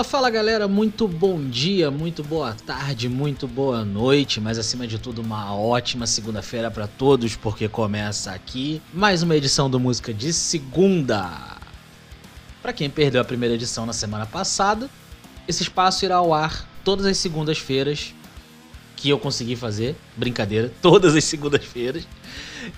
[0.00, 4.98] Fala, fala galera, muito bom dia, muito boa tarde, muito boa noite, mas acima de
[4.98, 10.32] tudo uma ótima segunda-feira para todos, porque começa aqui mais uma edição do Música de
[10.32, 11.28] Segunda.
[12.62, 14.88] Para quem perdeu a primeira edição na semana passada,
[15.46, 18.14] esse espaço irá ao ar todas as segundas-feiras
[18.96, 22.08] que eu consegui fazer, brincadeira, todas as segundas-feiras,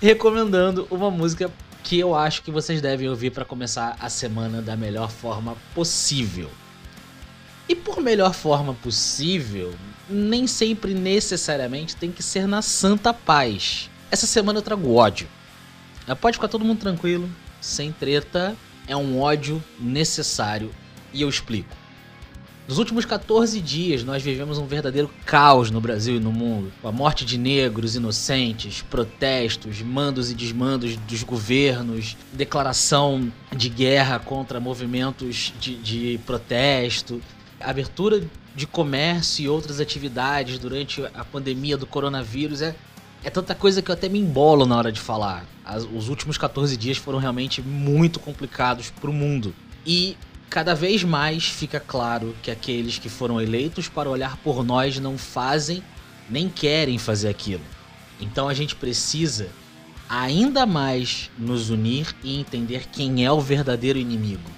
[0.01, 1.49] recomendando uma música
[1.83, 6.49] que eu acho que vocês devem ouvir para começar a semana da melhor forma possível.
[7.67, 9.73] E por melhor forma possível,
[10.09, 13.89] nem sempre necessariamente tem que ser na santa paz.
[14.11, 15.27] Essa semana eu trago ódio.
[16.19, 17.29] Pode ficar todo mundo tranquilo,
[17.61, 18.55] sem treta,
[18.87, 20.71] é um ódio necessário
[21.13, 21.83] e eu explico.
[22.67, 26.71] Nos últimos 14 dias, nós vivemos um verdadeiro caos no Brasil e no mundo.
[26.81, 34.61] A morte de negros inocentes, protestos, mandos e desmandos dos governos, declaração de guerra contra
[34.61, 37.21] movimentos de, de protesto,
[37.69, 38.23] abertura
[38.55, 42.75] de comércio e outras atividades durante a pandemia do coronavírus é,
[43.23, 45.45] é tanta coisa que eu até me embolo na hora de falar.
[45.65, 49.55] As, os últimos 14 dias foram realmente muito complicados para o mundo.
[49.85, 50.17] E
[50.49, 55.17] cada vez mais fica claro que aqueles que foram eleitos para olhar por nós não
[55.17, 55.83] fazem
[56.29, 57.63] nem querem fazer aquilo.
[58.19, 59.49] Então a gente precisa
[60.07, 64.49] ainda mais nos unir e entender quem é o verdadeiro inimigo.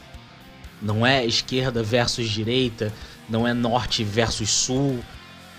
[0.82, 2.94] Não é esquerda versus direita,
[3.30, 5.00] não é norte versus sul,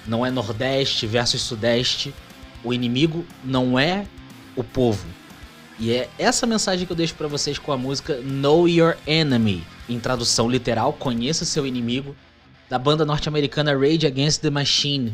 [0.07, 2.15] não é nordeste versus sudeste.
[2.63, 4.07] O inimigo não é
[4.55, 5.07] o povo.
[5.79, 9.63] E é essa mensagem que eu deixo para vocês com a música Know Your Enemy,
[9.89, 12.17] em tradução literal, conheça seu inimigo,
[12.69, 15.13] da banda norte-americana Rage Against the Machine,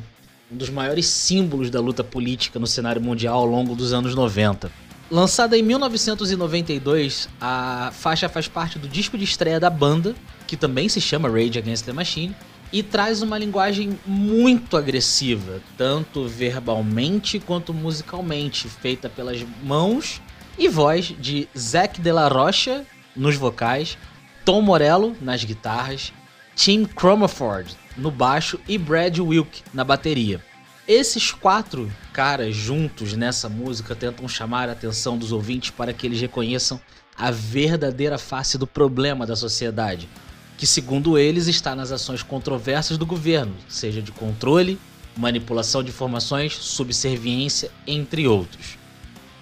[0.50, 4.70] um dos maiores símbolos da luta política no cenário mundial ao longo dos anos 90.
[5.12, 10.14] Lançada em 1992, a faixa faz parte do disco de estreia da banda,
[10.46, 12.34] que também se chama Rage Against the Machine,
[12.72, 20.22] e traz uma linguagem muito agressiva, tanto verbalmente quanto musicalmente, feita pelas mãos
[20.58, 22.82] e voz de Zac De La Rocha
[23.14, 23.98] nos vocais,
[24.46, 26.10] Tom Morello nas guitarras,
[26.56, 30.42] Tim Cromaford no baixo e Brad Wilk na bateria.
[30.86, 36.20] Esses quatro caras juntos nessa música tentam chamar a atenção dos ouvintes para que eles
[36.20, 36.80] reconheçam
[37.16, 40.08] a verdadeira face do problema da sociedade,
[40.58, 44.76] que, segundo eles, está nas ações controversas do governo, seja de controle,
[45.16, 48.76] manipulação de informações, subserviência, entre outros.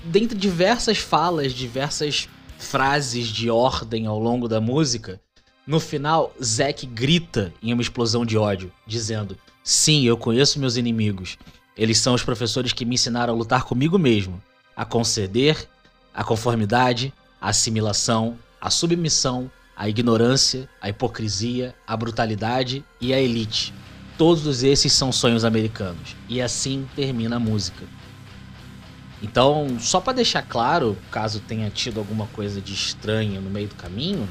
[0.04, 2.28] Dentre diversas falas, diversas
[2.58, 5.18] frases de ordem ao longo da música,
[5.66, 11.36] no final, Zack grita em uma explosão de ódio, dizendo: Sim, eu conheço meus inimigos.
[11.76, 14.42] Eles são os professores que me ensinaram a lutar comigo mesmo,
[14.74, 15.68] a conceder,
[16.14, 23.72] a conformidade, a assimilação, a submissão, a ignorância, a hipocrisia, a brutalidade e a elite.
[24.18, 26.16] Todos esses são sonhos americanos.
[26.28, 27.84] E assim termina a música.
[29.22, 33.74] Então, só para deixar claro, caso tenha tido alguma coisa de estranho no meio do
[33.74, 34.28] caminho,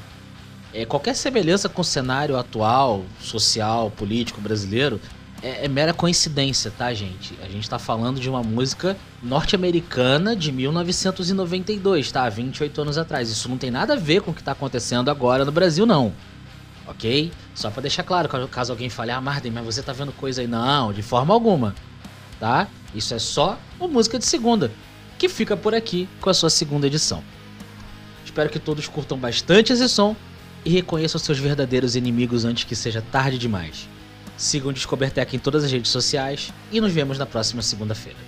[0.73, 4.99] é, qualquer semelhança com o cenário atual, social, político brasileiro
[5.41, 7.37] é, é, mera coincidência, tá, gente?
[7.41, 12.27] A gente tá falando de uma música norte-americana de 1992, tá?
[12.27, 13.29] 28 anos atrás.
[13.29, 16.13] Isso não tem nada a ver com o que tá acontecendo agora no Brasil, não.
[16.87, 17.31] Ok?
[17.55, 20.47] Só para deixar claro, caso alguém fale, ah, Marden, mas você tá vendo coisa aí.
[20.47, 21.75] Não, de forma alguma.
[22.39, 22.67] Tá?
[22.93, 24.71] Isso é só uma música de segunda,
[25.17, 27.23] que fica por aqui com a sua segunda edição.
[28.25, 30.15] Espero que todos curtam bastante esse som
[30.65, 33.87] e reconheçam seus verdadeiros inimigos antes que seja tarde demais.
[34.39, 38.17] Sigam o Descobertec em todas as redes sociais e nos vemos na próxima segunda-feira.